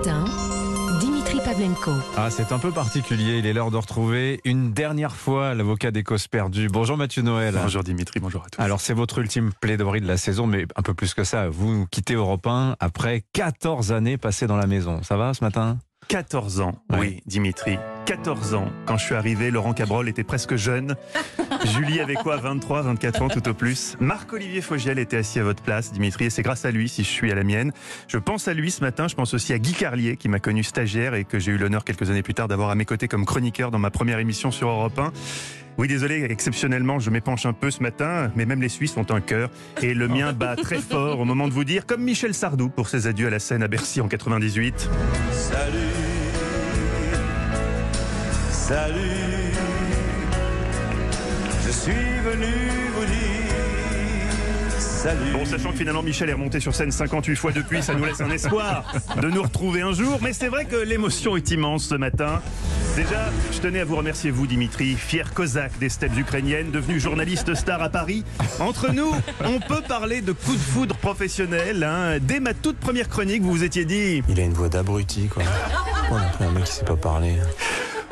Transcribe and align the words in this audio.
matin, 0.00 0.24
Dimitri 0.98 1.40
Pavlenko. 1.44 1.90
Ah, 2.16 2.30
c'est 2.30 2.52
un 2.52 2.58
peu 2.58 2.70
particulier. 2.70 3.38
Il 3.38 3.44
est 3.44 3.52
l'heure 3.52 3.70
de 3.70 3.76
retrouver 3.76 4.40
une 4.46 4.72
dernière 4.72 5.14
fois 5.14 5.52
l'avocat 5.54 5.90
des 5.90 6.02
causes 6.02 6.26
perdues. 6.26 6.68
Bonjour 6.68 6.96
Mathieu 6.96 7.20
Noël. 7.20 7.54
Bonjour 7.62 7.84
Dimitri, 7.84 8.18
bonjour 8.18 8.42
à 8.42 8.48
tous. 8.48 8.62
Alors, 8.62 8.80
c'est 8.80 8.94
votre 8.94 9.18
ultime 9.18 9.50
plaidoirie 9.60 10.00
de 10.00 10.06
la 10.06 10.16
saison, 10.16 10.46
mais 10.46 10.64
un 10.74 10.82
peu 10.82 10.94
plus 10.94 11.12
que 11.12 11.22
ça. 11.22 11.48
Vous 11.50 11.86
quittez 11.90 12.14
Europe 12.14 12.46
1 12.46 12.76
après 12.80 13.24
14 13.34 13.92
années 13.92 14.16
passées 14.16 14.46
dans 14.46 14.56
la 14.56 14.66
maison. 14.66 15.02
Ça 15.02 15.18
va 15.18 15.34
ce 15.34 15.44
matin? 15.44 15.78
14 16.10 16.60
ans, 16.60 16.74
oui, 16.98 17.22
Dimitri. 17.24 17.78
14 18.06 18.54
ans. 18.54 18.66
Quand 18.84 18.96
je 18.96 19.04
suis 19.04 19.14
arrivé, 19.14 19.52
Laurent 19.52 19.74
Cabrol 19.74 20.08
était 20.08 20.24
presque 20.24 20.56
jeune. 20.56 20.96
Julie 21.66 22.00
avait 22.00 22.14
quoi 22.16 22.36
23, 22.36 22.82
24 22.82 23.22
ans 23.22 23.28
tout 23.28 23.48
au 23.48 23.54
plus. 23.54 23.96
Marc-Olivier 24.00 24.60
Fogiel 24.60 24.98
était 24.98 25.18
assis 25.18 25.38
à 25.38 25.44
votre 25.44 25.62
place, 25.62 25.92
Dimitri, 25.92 26.24
et 26.24 26.30
c'est 26.30 26.42
grâce 26.42 26.64
à 26.64 26.72
lui 26.72 26.88
si 26.88 27.04
je 27.04 27.08
suis 27.08 27.30
à 27.30 27.36
la 27.36 27.44
mienne. 27.44 27.70
Je 28.08 28.18
pense 28.18 28.48
à 28.48 28.54
lui 28.54 28.72
ce 28.72 28.80
matin, 28.80 29.06
je 29.06 29.14
pense 29.14 29.34
aussi 29.34 29.52
à 29.52 29.60
Guy 29.60 29.72
Carlier, 29.72 30.16
qui 30.16 30.28
m'a 30.28 30.40
connu 30.40 30.64
stagiaire 30.64 31.14
et 31.14 31.24
que 31.24 31.38
j'ai 31.38 31.52
eu 31.52 31.58
l'honneur 31.58 31.84
quelques 31.84 32.10
années 32.10 32.24
plus 32.24 32.34
tard 32.34 32.48
d'avoir 32.48 32.70
à 32.70 32.74
mes 32.74 32.86
côtés 32.86 33.06
comme 33.06 33.24
chroniqueur 33.24 33.70
dans 33.70 33.78
ma 33.78 33.92
première 33.92 34.18
émission 34.18 34.50
sur 34.50 34.68
Europe 34.68 34.98
1. 34.98 35.12
Oui, 35.78 35.86
désolé, 35.86 36.26
exceptionnellement, 36.28 36.98
je 36.98 37.10
m'épanche 37.10 37.46
un 37.46 37.52
peu 37.52 37.70
ce 37.70 37.84
matin, 37.84 38.32
mais 38.34 38.46
même 38.46 38.60
les 38.60 38.68
Suisses 38.68 38.96
ont 38.96 39.06
un 39.10 39.20
cœur. 39.20 39.48
Et 39.80 39.94
le 39.94 40.08
mien 40.08 40.32
bat 40.38 40.56
très 40.56 40.78
fort 40.78 41.20
au 41.20 41.24
moment 41.24 41.46
de 41.46 41.52
vous 41.52 41.62
dire, 41.62 41.86
comme 41.86 42.02
Michel 42.02 42.34
Sardou 42.34 42.68
pour 42.68 42.88
ses 42.88 43.06
adieux 43.06 43.28
à 43.28 43.30
la 43.30 43.38
scène 43.38 43.62
à 43.62 43.68
Bercy 43.68 44.00
en 44.00 44.08
98. 44.08 44.90
Salut, 45.40 45.80
salut, 48.50 49.52
je 51.66 51.70
suis 51.70 51.92
venu 51.92 52.46
vous 52.94 53.04
dire 53.06 53.50
salut. 54.78 55.32
Bon, 55.32 55.44
sachant 55.46 55.72
que 55.72 55.78
finalement 55.78 56.02
Michel 56.02 56.28
est 56.28 56.34
remonté 56.34 56.60
sur 56.60 56.74
scène 56.74 56.92
58 56.92 57.36
fois 57.36 57.52
depuis, 57.52 57.82
ça 57.82 57.94
nous 57.94 58.04
laisse 58.04 58.20
un 58.20 58.30
espoir 58.30 58.84
de 59.20 59.28
nous 59.28 59.42
retrouver 59.42 59.80
un 59.80 59.92
jour. 59.92 60.18
Mais 60.22 60.34
c'est 60.34 60.48
vrai 60.48 60.66
que 60.66 60.76
l'émotion 60.76 61.36
est 61.36 61.50
immense 61.50 61.84
ce 61.84 61.94
matin. 61.94 62.42
Déjà, 63.00 63.30
je 63.50 63.60
tenais 63.60 63.80
à 63.80 63.86
vous 63.86 63.96
remercier, 63.96 64.30
vous 64.30 64.46
Dimitri, 64.46 64.94
fier 64.94 65.32
cosaque 65.32 65.78
des 65.78 65.88
steppes 65.88 66.18
ukrainiennes, 66.18 66.70
devenu 66.70 67.00
journaliste 67.00 67.54
star 67.54 67.80
à 67.80 67.88
Paris. 67.88 68.24
Entre 68.58 68.92
nous, 68.92 69.10
on 69.42 69.58
peut 69.58 69.80
parler 69.80 70.20
de 70.20 70.32
coup 70.32 70.52
de 70.52 70.58
foudre 70.58 70.94
professionnel. 70.96 71.82
hein. 71.82 72.18
Dès 72.20 72.40
ma 72.40 72.52
toute 72.52 72.76
première 72.76 73.08
chronique, 73.08 73.40
vous 73.40 73.52
vous 73.52 73.64
étiez 73.64 73.86
dit 73.86 74.22
Il 74.28 74.38
a 74.38 74.42
une 74.42 74.52
voix 74.52 74.68
d'abruti, 74.68 75.28
quoi. 75.28 75.42
Un 76.40 76.50
mec 76.50 76.64
qui 76.64 76.72
sait 76.72 76.84
pas 76.84 76.96
parler. 76.96 77.36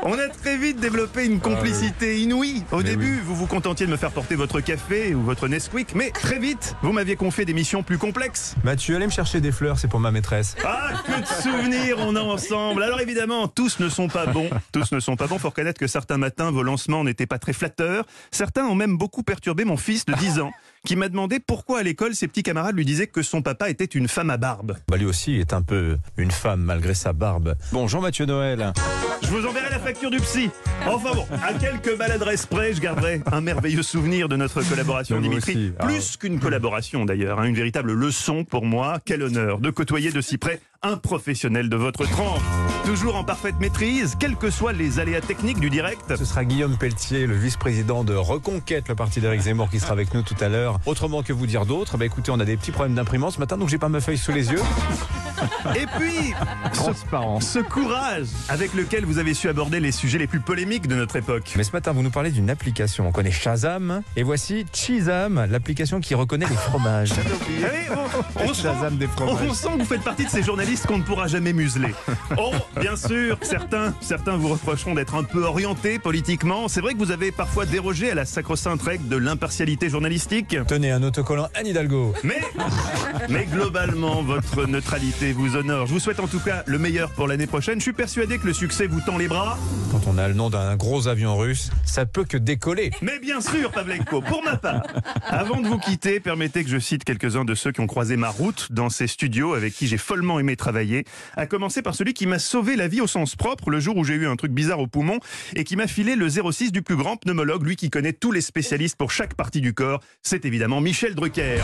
On 0.02 0.12
a 0.16 0.28
très 0.28 0.56
vite 0.56 0.78
développé 0.78 1.26
une 1.26 1.40
complicité 1.40 2.20
inouïe. 2.20 2.62
Au 2.70 2.82
début, 2.82 3.20
vous 3.20 3.34
vous 3.34 3.46
contentiez 3.46 3.84
de 3.84 3.90
me 3.90 3.96
faire 3.96 4.12
porter 4.12 4.36
votre 4.36 4.60
café 4.60 5.14
ou 5.14 5.22
votre 5.22 5.48
Nesquik, 5.48 5.94
mais 5.94 6.10
très 6.10 6.38
vite, 6.38 6.76
vous 6.82 6.92
m'aviez 6.92 7.16
confié 7.16 7.44
des 7.44 7.52
missions 7.52 7.82
plus 7.82 7.98
complexes. 7.98 8.54
Mathieu, 8.62 8.94
allez 8.94 9.06
me 9.06 9.10
chercher 9.10 9.40
des 9.40 9.50
fleurs, 9.50 9.78
c'est 9.78 9.88
pour 9.88 9.98
ma 9.98 10.12
maîtresse. 10.12 10.54
Ah, 10.64 10.90
que 11.04 11.20
de 11.20 11.26
souvenirs 11.26 11.96
on 11.98 12.14
a 12.14 12.20
ensemble. 12.20 12.82
Alors 12.84 13.00
évidemment, 13.00 13.48
tous 13.48 13.80
ne 13.80 13.88
sont 13.88 14.08
pas 14.08 14.26
bons. 14.26 14.50
Tous 14.72 14.92
ne 14.92 15.00
sont 15.00 15.16
pas 15.16 15.26
bons. 15.26 15.38
Faut 15.38 15.48
reconnaître 15.48 15.80
que 15.80 15.88
certains 15.88 16.18
matins, 16.18 16.52
vos 16.52 16.62
lancements 16.62 17.02
n'étaient 17.02 17.26
pas 17.26 17.38
très 17.38 17.52
flatteurs. 17.52 18.04
Certains 18.30 18.64
ont 18.66 18.76
même 18.76 18.96
beaucoup 18.96 19.24
perturbé 19.24 19.64
mon 19.64 19.76
fils 19.76 20.04
de 20.06 20.14
10 20.14 20.38
ans, 20.40 20.52
qui 20.88 20.96
m'a 20.96 21.10
demandé 21.10 21.38
pourquoi 21.38 21.80
à 21.80 21.82
l'école 21.82 22.14
ses 22.14 22.28
petits 22.28 22.42
camarades 22.42 22.74
lui 22.74 22.86
disaient 22.86 23.08
que 23.08 23.20
son 23.20 23.42
papa 23.42 23.68
était 23.68 23.84
une 23.84 24.08
femme 24.08 24.30
à 24.30 24.38
barbe. 24.38 24.78
Bah, 24.88 24.96
lui 24.96 25.04
aussi 25.04 25.34
est 25.34 25.52
un 25.52 25.60
peu 25.60 25.98
une 26.16 26.30
femme 26.30 26.62
malgré 26.62 26.94
sa 26.94 27.12
barbe. 27.12 27.56
Bonjour 27.72 28.00
Mathieu 28.00 28.24
Noël. 28.24 28.72
Je 29.20 29.28
vous 29.28 29.46
enverrai 29.46 29.68
la 29.68 29.78
facture 29.80 30.10
du 30.10 30.16
psy. 30.20 30.48
Enfin 30.86 31.10
bon, 31.12 31.26
à 31.46 31.52
quelques 31.52 31.94
maladresses 31.98 32.46
près, 32.46 32.72
je 32.72 32.80
garderai 32.80 33.20
un 33.30 33.42
merveilleux 33.42 33.82
souvenir 33.82 34.30
de 34.30 34.36
notre 34.36 34.62
collaboration, 34.62 35.20
Dimitri. 35.20 35.74
Ah. 35.78 35.84
Plus 35.84 36.16
qu'une 36.16 36.40
collaboration 36.40 37.04
d'ailleurs, 37.04 37.38
hein, 37.38 37.44
une 37.44 37.54
véritable 37.54 37.92
leçon 37.92 38.44
pour 38.44 38.64
moi. 38.64 38.98
Quel 39.04 39.22
honneur 39.22 39.58
de 39.58 39.68
côtoyer 39.68 40.10
de 40.10 40.22
si 40.22 40.38
près 40.38 40.58
un 40.82 40.96
professionnel 40.96 41.68
de 41.68 41.76
votre 41.76 42.04
trempe. 42.06 42.40
Toujours 42.84 43.16
en 43.16 43.24
parfaite 43.24 43.56
maîtrise, 43.58 44.14
quels 44.18 44.36
que 44.36 44.48
soient 44.48 44.72
les 44.72 45.00
aléas 45.00 45.20
techniques 45.20 45.58
du 45.58 45.70
direct. 45.70 46.16
Ce 46.16 46.24
sera 46.24 46.44
Guillaume 46.44 46.76
Pelletier, 46.78 47.26
le 47.26 47.34
vice-président 47.34 48.04
de 48.04 48.14
Reconquête, 48.14 48.88
le 48.88 48.94
parti 48.94 49.20
d'Éric 49.20 49.40
Zemmour, 49.40 49.70
qui 49.70 49.80
sera 49.80 49.92
avec 49.92 50.14
nous 50.14 50.22
tout 50.22 50.36
à 50.40 50.48
l'heure. 50.48 50.78
Autrement 50.86 51.24
que 51.24 51.32
vous 51.32 51.48
dire 51.48 51.66
d'autres, 51.66 51.96
bah 51.98 52.06
écoutez, 52.06 52.30
on 52.30 52.38
a 52.38 52.44
des 52.44 52.56
petits 52.56 52.70
problèmes 52.70 52.94
d'imprimante 52.94 53.34
ce 53.34 53.40
matin, 53.40 53.58
donc 53.58 53.68
j'ai 53.68 53.78
pas 53.78 53.88
ma 53.88 54.00
feuille 54.00 54.18
sous 54.18 54.30
les 54.30 54.52
yeux. 54.52 54.60
Et 55.76 55.86
puis, 55.98 56.34
ce, 56.72 56.76
Transparence. 56.76 57.48
ce 57.48 57.58
courage 57.60 58.26
avec 58.48 58.74
lequel 58.74 59.04
vous 59.04 59.18
avez 59.18 59.34
su 59.34 59.48
aborder 59.48 59.78
les 59.80 59.92
sujets 59.92 60.18
les 60.18 60.26
plus 60.26 60.40
polémiques 60.40 60.88
de 60.88 60.96
notre 60.96 61.16
époque. 61.16 61.52
Mais 61.56 61.62
ce 61.62 61.72
matin, 61.72 61.92
vous 61.92 62.02
nous 62.02 62.10
parlez 62.10 62.30
d'une 62.30 62.50
application. 62.50 63.06
On 63.06 63.12
connaît 63.12 63.30
Shazam, 63.30 64.02
et 64.16 64.22
voici 64.22 64.64
Chizam, 64.72 65.46
l'application 65.50 66.00
qui 66.00 66.14
reconnaît 66.14 66.46
les 66.48 66.56
fromages. 66.56 67.12
Oui, 67.48 67.96
on, 68.36 68.48
on 68.48 68.54
sent, 68.54 68.68
des 68.92 69.06
fromages. 69.06 69.46
on 69.48 69.54
sent 69.54 69.68
que 69.74 69.78
vous 69.78 69.84
faites 69.84 70.02
partie 70.02 70.24
de 70.24 70.30
ces 70.30 70.42
journalistes 70.42 70.67
qu'on 70.86 70.98
ne 70.98 71.02
pourra 71.02 71.28
jamais 71.28 71.52
museler. 71.52 71.94
Oh, 72.36 72.52
bien 72.78 72.94
sûr, 72.94 73.38
certains, 73.42 73.94
certains 74.00 74.36
vous 74.36 74.48
reprocheront 74.48 74.94
d'être 74.94 75.14
un 75.14 75.24
peu 75.24 75.44
orientés 75.44 75.98
politiquement. 75.98 76.68
C'est 76.68 76.82
vrai 76.82 76.92
que 76.92 76.98
vous 76.98 77.10
avez 77.10 77.32
parfois 77.32 77.64
dérogé 77.64 78.10
à 78.10 78.14
la 78.14 78.26
sacro-sainte 78.26 78.82
règle 78.82 79.08
de 79.08 79.16
l'impartialité 79.16 79.88
journalistique. 79.88 80.56
Tenez 80.66 80.90
un 80.90 81.02
autocollant 81.02 81.48
Anne 81.54 81.68
Hidalgo. 81.68 82.12
Mais, 82.22 82.40
mais 83.30 83.46
globalement, 83.46 84.22
votre 84.22 84.66
neutralité 84.66 85.32
vous 85.32 85.56
honore. 85.56 85.86
Je 85.86 85.92
vous 85.94 86.00
souhaite 86.00 86.20
en 86.20 86.28
tout 86.28 86.40
cas 86.40 86.64
le 86.66 86.78
meilleur 86.78 87.10
pour 87.10 87.28
l'année 87.28 87.46
prochaine. 87.46 87.78
Je 87.78 87.84
suis 87.84 87.92
persuadé 87.92 88.38
que 88.38 88.46
le 88.46 88.52
succès 88.52 88.86
vous 88.86 89.00
tend 89.00 89.16
les 89.16 89.28
bras. 89.28 89.58
Quand 89.90 90.06
on 90.06 90.18
a 90.18 90.28
le 90.28 90.34
nom 90.34 90.50
d'un 90.50 90.76
gros 90.76 91.08
avion 91.08 91.36
russe, 91.36 91.70
ça 91.84 92.04
peut 92.04 92.24
que 92.24 92.36
décoller. 92.36 92.90
Mais 93.00 93.18
bien 93.18 93.40
sûr, 93.40 93.70
Pavlenko, 93.70 94.20
pour 94.20 94.44
ma 94.44 94.56
part. 94.56 94.82
Avant 95.26 95.60
de 95.62 95.66
vous 95.66 95.78
quitter, 95.78 96.20
permettez 96.20 96.62
que 96.62 96.70
je 96.70 96.78
cite 96.78 97.04
quelques-uns 97.04 97.46
de 97.46 97.54
ceux 97.54 97.72
qui 97.72 97.80
ont 97.80 97.86
croisé 97.86 98.16
ma 98.18 98.28
route 98.28 98.68
dans 98.70 98.90
ces 98.90 99.06
studios 99.06 99.54
avec 99.54 99.74
qui 99.74 99.86
j'ai 99.86 99.96
follement 99.96 100.38
aimé 100.38 100.56
travailler. 100.58 101.04
À 101.36 101.46
commencer 101.46 101.80
par 101.80 101.94
celui 101.94 102.12
qui 102.12 102.26
m'a 102.26 102.38
sauvé 102.38 102.76
la 102.76 102.88
vie 102.88 103.00
au 103.00 103.06
sens 103.06 103.34
propre 103.34 103.70
le 103.70 103.80
jour 103.80 103.96
où 103.96 104.04
j'ai 104.04 104.14
eu 104.14 104.26
un 104.26 104.36
truc 104.36 104.52
bizarre 104.52 104.80
au 104.80 104.86
poumon 104.86 105.18
et 105.56 105.64
qui 105.64 105.76
m'a 105.76 105.86
filé 105.86 106.16
le 106.16 106.28
06 106.28 106.72
du 106.72 106.82
plus 106.82 106.96
grand 106.96 107.16
pneumologue, 107.16 107.64
lui 107.64 107.76
qui 107.76 107.88
connaît 107.88 108.12
tous 108.12 108.32
les 108.32 108.42
spécialistes 108.42 108.96
pour 108.96 109.10
chaque 109.10 109.34
partie 109.34 109.60
du 109.60 109.72
corps. 109.72 110.00
C'est 110.22 110.44
évidemment 110.44 110.80
Michel 110.80 111.14
Drucker. 111.14 111.62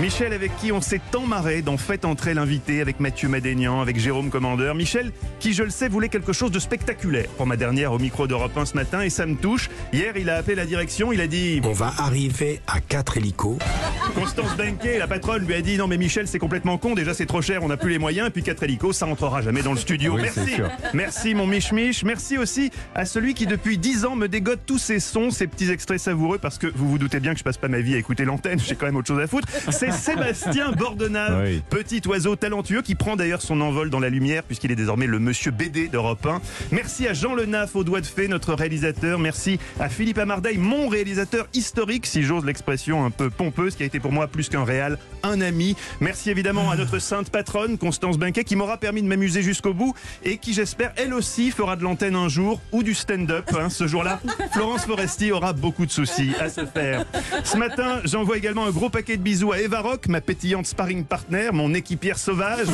Michel 0.00 0.32
avec 0.32 0.56
qui 0.56 0.72
on 0.72 0.80
s'est 0.80 1.00
tant 1.10 1.26
marré 1.26 1.60
dans 1.60 1.76
Faites 1.76 2.06
entrer 2.06 2.32
l'invité 2.32 2.80
avec 2.80 3.00
Mathieu 3.00 3.28
Madénian, 3.28 3.82
avec 3.82 3.98
Jérôme 3.98 4.30
Commandeur. 4.30 4.74
Michel 4.74 5.12
qui, 5.40 5.52
je 5.52 5.62
le 5.62 5.68
sais, 5.68 5.88
voulait 5.88 6.08
quelque 6.08 6.32
chose 6.32 6.50
de 6.50 6.58
spectaculaire 6.58 7.28
pour 7.36 7.46
ma 7.46 7.58
dernière 7.58 7.92
au 7.92 7.98
micro 7.98 8.26
d'Europe 8.26 8.56
1 8.56 8.64
ce 8.64 8.74
matin 8.74 9.02
et 9.02 9.10
ça 9.10 9.26
me 9.26 9.36
touche. 9.36 9.68
Hier, 9.92 10.16
il 10.16 10.30
a 10.30 10.36
appelé 10.36 10.54
la 10.54 10.64
direction, 10.64 11.12
il 11.12 11.20
a 11.20 11.26
dit 11.26 11.60
On 11.64 11.72
va 11.72 11.92
arriver 11.98 12.62
à 12.66 12.80
4 12.80 13.18
hélicos. 13.18 13.58
Constance 14.14 14.56
Benquet, 14.56 14.98
la 14.98 15.06
patronne, 15.06 15.44
lui 15.44 15.54
a 15.54 15.60
dit 15.60 15.76
non 15.76 15.86
mais 15.86 15.98
Michel 15.98 16.26
c'est 16.26 16.38
complètement 16.38 16.78
con, 16.78 16.94
déjà 16.94 17.14
c'est 17.14 17.26
trop 17.26 17.42
cher, 17.42 17.62
on 17.62 17.68
n'a 17.68 17.76
plus 17.76 17.90
les 17.90 17.98
moyens, 17.98 18.28
et 18.28 18.30
puis 18.30 18.42
4 18.42 18.62
hélicos, 18.62 18.96
ça 18.96 19.06
entrera 19.06 19.42
jamais 19.42 19.62
dans 19.62 19.72
le 19.72 19.78
studio. 19.78 20.14
Oui, 20.14 20.22
Merci. 20.22 20.56
Merci 20.94 21.34
mon 21.34 21.46
Mich 21.46 21.72
Mich. 21.72 22.04
Merci 22.04 22.38
aussi 22.38 22.70
à 22.94 23.04
celui 23.04 23.34
qui 23.34 23.46
depuis 23.46 23.76
10 23.76 24.06
ans 24.06 24.16
me 24.16 24.28
dégote 24.28 24.60
tous 24.64 24.78
ces 24.78 24.98
sons, 24.98 25.30
ces 25.30 25.46
petits 25.46 25.70
extraits 25.70 26.00
savoureux, 26.00 26.38
parce 26.38 26.56
que 26.56 26.66
vous 26.74 26.88
vous 26.88 26.98
doutez 26.98 27.20
bien 27.20 27.34
que 27.34 27.38
je 27.38 27.44
passe 27.44 27.58
pas 27.58 27.68
ma 27.68 27.80
vie 27.80 27.94
à 27.94 27.98
écouter 27.98 28.24
l'antenne, 28.24 28.58
j'ai 28.58 28.74
quand 28.74 28.86
même 28.86 28.96
autre 28.96 29.08
chose 29.08 29.22
à 29.22 29.26
foutre. 29.26 29.46
C'est 29.70 29.89
Sébastien 29.92 30.72
Bordenave, 30.78 31.42
Oui. 31.44 31.62
petit 31.70 32.00
oiseau 32.06 32.36
talentueux 32.36 32.82
qui 32.82 32.94
prend 32.94 33.16
d'ailleurs 33.16 33.42
son 33.42 33.60
envol 33.60 33.90
dans 33.90 34.00
la 34.00 34.08
lumière 34.08 34.42
puisqu'il 34.42 34.70
est 34.72 34.76
désormais 34.76 35.06
le 35.06 35.18
monsieur 35.18 35.50
BD 35.50 35.88
d'Europe 35.88 36.24
1. 36.26 36.40
Merci 36.72 37.06
à 37.08 37.12
Jean 37.14 37.34
Lenaf 37.34 37.76
au 37.76 37.84
doigt 37.84 38.00
de 38.00 38.06
fée, 38.06 38.28
notre 38.28 38.54
réalisateur. 38.54 39.18
Merci 39.18 39.58
à 39.78 39.88
Philippe 39.88 40.18
Amardeil, 40.18 40.58
mon 40.58 40.88
réalisateur 40.88 41.46
historique, 41.54 42.06
si 42.06 42.22
j'ose 42.22 42.44
l'expression 42.44 43.04
un 43.04 43.10
peu 43.10 43.30
pompeuse, 43.30 43.74
qui 43.76 43.82
a 43.82 43.86
été 43.86 44.00
pour 44.00 44.12
moi 44.12 44.26
plus 44.26 44.48
qu'un 44.48 44.64
réal, 44.64 44.98
un 45.22 45.40
ami. 45.40 45.76
Merci 46.00 46.30
évidemment 46.30 46.70
à 46.70 46.76
notre 46.76 46.98
sainte 46.98 47.30
patronne, 47.30 47.78
Constance 47.78 48.18
Binquet, 48.18 48.44
qui 48.44 48.56
m'aura 48.56 48.76
permis 48.78 49.02
de 49.02 49.06
m'amuser 49.08 49.42
jusqu'au 49.42 49.74
bout 49.74 49.94
et 50.24 50.38
qui, 50.38 50.52
j'espère, 50.52 50.92
elle 50.96 51.14
aussi 51.14 51.50
fera 51.50 51.76
de 51.76 51.82
l'antenne 51.82 52.16
un 52.16 52.28
jour 52.28 52.60
ou 52.72 52.82
du 52.82 52.94
stand-up. 52.94 53.44
hein. 53.58 53.68
Ce 53.70 53.86
jour-là, 53.86 54.20
Florence 54.52 54.84
Foresti 54.84 55.32
aura 55.32 55.52
beaucoup 55.52 55.86
de 55.86 55.90
soucis 55.90 56.32
à 56.40 56.48
se 56.48 56.64
faire. 56.66 57.04
Ce 57.44 57.56
matin, 57.56 58.00
j'envoie 58.04 58.36
également 58.36 58.66
un 58.66 58.70
gros 58.70 58.90
paquet 58.90 59.16
de 59.16 59.22
bisous 59.22 59.52
à 59.52 59.60
Eva 59.60 59.69
Rock, 59.78 60.08
ma 60.08 60.20
pétillante 60.20 60.66
sparring 60.66 61.04
partner, 61.04 61.50
mon 61.52 61.72
équipière 61.74 62.18
sauvage. 62.18 62.66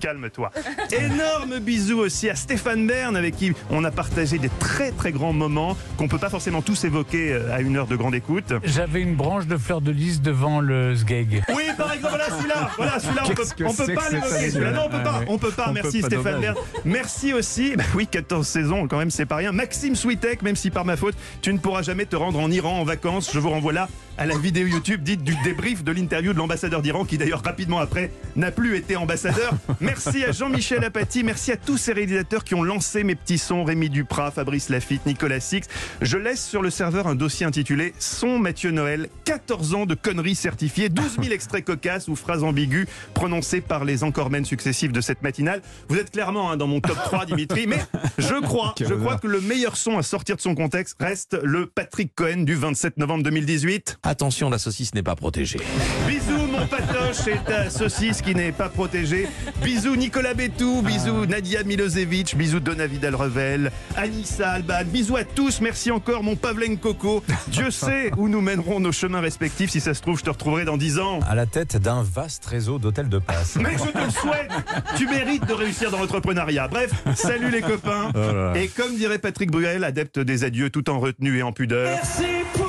Calme-toi. 0.00 0.50
Énorme 0.92 1.58
bisous 1.58 1.98
aussi 1.98 2.30
à 2.30 2.34
Stéphane 2.34 2.86
Bern, 2.86 3.16
avec 3.16 3.36
qui 3.36 3.52
on 3.70 3.84
a 3.84 3.90
partagé 3.90 4.38
des 4.38 4.50
très 4.58 4.92
très 4.92 5.12
grands 5.12 5.32
moments 5.32 5.76
qu'on 5.96 6.08
peut 6.08 6.18
pas 6.18 6.30
forcément 6.30 6.62
tous 6.62 6.84
évoquer 6.84 7.32
euh, 7.32 7.52
à 7.54 7.60
une 7.60 7.76
heure 7.76 7.86
de 7.86 7.96
grande 7.96 8.14
écoute. 8.14 8.52
J'avais 8.64 9.02
une 9.02 9.14
branche 9.16 9.46
de 9.46 9.56
fleurs 9.56 9.80
de 9.80 9.90
lys 9.90 10.22
devant 10.22 10.60
le 10.60 10.94
sgeg. 10.96 11.42
Oui, 11.54 11.64
par 11.76 11.92
exemple, 11.92 12.14
voilà 12.16 12.30
celui-là. 12.30 12.70
Voilà 12.76 13.00
celui-là. 13.00 13.22
On 13.26 13.34
peut, 13.34 13.42
on 13.66 13.74
peut 13.74 13.94
pas 13.94 14.10
l'évoquer. 14.10 14.50
celui-là. 14.50 14.72
Non, 14.72 14.82
on 14.86 14.90
peut 14.90 15.02
pas. 15.02 15.20
On 15.28 15.38
peut 15.38 15.50
pas. 15.50 15.66
On 15.68 15.72
Merci 15.72 16.00
peut 16.00 16.08
pas, 16.08 16.20
Stéphane. 16.20 16.40
Bern. 16.40 16.56
Merci 16.84 17.32
aussi. 17.32 17.74
Bah 17.76 17.84
oui, 17.94 18.06
14 18.06 18.46
saisons, 18.46 18.86
quand 18.88 18.98
même, 18.98 19.10
c'est 19.10 19.26
pas 19.26 19.36
rien. 19.36 19.52
Maxime 19.52 19.96
Switek, 19.96 20.42
même 20.42 20.56
si 20.56 20.70
par 20.70 20.84
ma 20.84 20.96
faute, 20.96 21.14
tu 21.42 21.52
ne 21.52 21.58
pourras 21.58 21.82
jamais 21.82 22.06
te 22.06 22.16
rendre 22.16 22.38
en 22.38 22.50
Iran 22.50 22.80
en 22.80 22.84
vacances. 22.84 23.30
Je 23.32 23.38
vous 23.38 23.50
renvoie 23.50 23.72
là 23.72 23.88
à 24.18 24.26
la 24.26 24.36
vidéo 24.36 24.66
YouTube 24.66 25.02
dite 25.02 25.22
du 25.22 25.34
débrief 25.44 25.84
de 25.84 25.92
l'interview 25.92 26.27
l'interview 26.28 26.32
de 26.32 26.38
l'ambassadeur 26.38 26.82
d'Iran, 26.82 27.04
qui 27.04 27.18
d'ailleurs 27.18 27.42
rapidement 27.42 27.78
après 27.78 28.10
n'a 28.36 28.50
plus 28.50 28.76
été 28.76 28.96
ambassadeur. 28.96 29.52
Merci 29.80 30.24
à 30.24 30.32
Jean-Michel 30.32 30.84
Apathy, 30.84 31.24
merci 31.24 31.52
à 31.52 31.56
tous 31.56 31.76
ces 31.76 31.92
réalisateurs 31.92 32.44
qui 32.44 32.54
ont 32.54 32.62
lancé 32.62 33.04
mes 33.04 33.14
petits 33.14 33.38
sons, 33.38 33.64
Rémi 33.64 33.90
Duprat, 33.90 34.30
Fabrice 34.30 34.68
Lafitte, 34.68 35.06
Nicolas 35.06 35.40
Six. 35.40 35.62
Je 36.00 36.16
laisse 36.16 36.44
sur 36.44 36.62
le 36.62 36.70
serveur 36.70 37.06
un 37.06 37.14
dossier 37.14 37.46
intitulé 37.46 37.94
Son 37.98 38.38
Mathieu 38.38 38.70
Noël, 38.70 39.08
14 39.24 39.74
ans 39.74 39.86
de 39.86 39.94
conneries 39.94 40.34
certifiées, 40.34 40.88
12 40.88 41.18
000 41.22 41.32
extraits 41.32 41.64
cocasses 41.64 42.08
ou 42.08 42.16
phrases 42.16 42.44
ambiguës 42.44 42.86
prononcées 43.14 43.60
par 43.60 43.84
les 43.84 44.04
encorements 44.04 44.44
successifs 44.44 44.92
de 44.92 45.00
cette 45.00 45.22
matinale. 45.22 45.62
Vous 45.88 45.98
êtes 45.98 46.10
clairement 46.10 46.50
hein, 46.50 46.56
dans 46.56 46.66
mon 46.66 46.80
top 46.80 46.98
3, 47.04 47.26
Dimitri, 47.26 47.66
mais 47.66 47.78
je 48.18 48.34
crois, 48.42 48.74
je 48.78 48.94
crois 48.94 49.18
que 49.18 49.26
le 49.26 49.40
meilleur 49.40 49.76
son 49.76 49.98
à 49.98 50.02
sortir 50.02 50.36
de 50.36 50.40
son 50.40 50.54
contexte 50.54 50.96
reste 51.00 51.36
le 51.42 51.66
Patrick 51.66 52.14
Cohen 52.14 52.42
du 52.44 52.54
27 52.54 52.98
novembre 52.98 53.24
2018. 53.24 53.98
Attention, 54.02 54.50
la 54.50 54.58
saucisse 54.58 54.94
n'est 54.94 55.02
pas 55.02 55.16
protégée. 55.16 55.60
Bisous 56.06 56.17
mon 56.58 56.66
patoche 56.66 57.26
et 57.28 57.38
ta 57.44 57.70
saucisse 57.70 58.22
qui 58.22 58.34
n'est 58.34 58.52
pas 58.52 58.68
protégée. 58.68 59.28
Bisous 59.62 59.96
Nicolas 59.96 60.34
Bétou, 60.34 60.82
bisous 60.82 61.26
Nadia 61.26 61.62
Milosevic, 61.62 62.36
bisous 62.36 62.60
Dona 62.60 62.86
Vidal 62.86 63.14
Revel, 63.14 63.70
Anissa 63.96 64.50
Alban, 64.50 64.84
bisous 64.86 65.16
à 65.16 65.24
tous, 65.24 65.60
merci 65.60 65.90
encore 65.90 66.22
mon 66.22 66.36
Pavlen 66.36 66.78
Coco. 66.78 67.22
Dieu 67.48 67.70
sait 67.72 68.10
où 68.16 68.28
nous 68.28 68.40
mènerons 68.40 68.80
nos 68.80 68.92
chemins 68.92 69.20
respectifs, 69.20 69.70
si 69.70 69.80
ça 69.80 69.94
se 69.94 70.02
trouve 70.02 70.18
je 70.18 70.24
te 70.24 70.30
retrouverai 70.30 70.64
dans 70.64 70.76
10 70.76 70.98
ans. 70.98 71.20
À 71.28 71.34
la 71.34 71.46
tête 71.46 71.76
d'un 71.76 72.02
vaste 72.02 72.46
réseau 72.46 72.78
d'hôtels 72.78 73.08
de 73.08 73.18
passe. 73.18 73.56
Mais 73.56 73.72
je 73.72 73.90
te 73.90 74.04
le 74.04 74.10
souhaite 74.10 74.50
Tu 74.96 75.06
mérites 75.06 75.46
de 75.46 75.52
réussir 75.52 75.90
dans 75.90 75.98
l'entrepreneuriat. 75.98 76.68
Bref, 76.68 76.90
salut 77.14 77.50
les 77.50 77.60
copains 77.60 78.10
Oh. 78.14 78.54
Et 78.56 78.68
comme 78.68 78.96
dirait 78.96 79.18
Patrick 79.18 79.50
Bruel, 79.50 79.84
adepte 79.84 80.18
des 80.18 80.44
adieux 80.44 80.70
tout 80.70 80.90
en 80.90 80.98
retenue 80.98 81.38
et 81.38 81.42
en 81.42 81.52
pudeur. 81.52 81.88
Merci 81.90 82.24
pour 82.54 82.67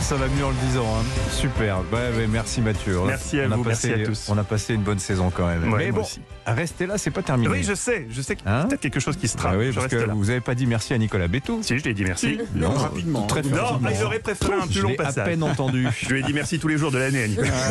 Ça 0.00 0.14
va 0.16 0.26
mieux 0.28 0.44
en 0.44 0.50
le 0.50 0.56
disant. 0.66 0.86
Hein. 0.86 1.04
Super. 1.30 1.80
Ouais, 1.92 1.98
ouais, 2.16 2.26
merci 2.26 2.62
Mathieu. 2.62 2.96
Merci 3.06 3.40
à 3.40 3.44
on 3.46 3.52
a 3.52 3.56
vous, 3.56 3.64
passé- 3.64 3.88
merci 3.88 4.02
à 4.02 4.06
tous. 4.06 4.26
On 4.30 4.38
a 4.38 4.44
passé 4.44 4.72
une 4.74 4.80
bonne 4.82 4.98
saison 4.98 5.30
quand 5.34 5.46
même. 5.46 5.70
Ouais, 5.70 5.86
Mais 5.86 5.92
bon, 5.92 6.00
aussi. 6.00 6.20
restez 6.46 6.86
là, 6.86 6.96
c'est 6.96 7.10
pas 7.10 7.20
terminé. 7.22 7.48
Oui, 7.50 7.62
je 7.62 7.74
sais, 7.74 8.06
je 8.10 8.22
sais 8.22 8.34
qu'il 8.34 8.46
y 8.46 8.48
a 8.48 8.60
Hein 8.60 8.66
peut-être 8.68 8.80
quelque 8.80 9.00
chose 9.00 9.18
qui 9.18 9.28
se 9.28 9.36
trame. 9.36 9.58
oui, 9.58 9.66
je 9.70 9.74
parce 9.74 9.88
que 9.88 9.96
là. 9.96 10.14
vous 10.14 10.24
n'avez 10.26 10.40
pas 10.40 10.54
dit 10.54 10.66
merci 10.66 10.94
à 10.94 10.98
Nicolas 10.98 11.28
Bétou. 11.28 11.58
Si, 11.62 11.76
je 11.78 11.82
lui 11.84 11.90
ai 11.90 11.94
dit 11.94 12.04
merci. 12.04 12.38
Non, 12.54 12.70
rapidement. 12.70 13.26
Très 13.26 13.42
Non, 13.42 13.62
rapidement. 13.64 13.90
il 13.98 14.02
aurait 14.04 14.18
préféré 14.20 14.54
un 14.54 14.66
plus 14.66 14.72
Je 14.76 14.80
long 14.80 14.88
l'ai 14.90 14.94
à 15.00 15.04
passage. 15.04 15.24
peine 15.26 15.42
entendu. 15.42 15.86
Je 16.00 16.08
lui 16.08 16.20
ai 16.20 16.22
dit 16.22 16.32
merci 16.32 16.58
tous 16.58 16.68
les 16.68 16.78
jours 16.78 16.90
de 16.90 16.98
l'année, 16.98 17.24
à 17.24 17.28
Nicolas. 17.28 17.48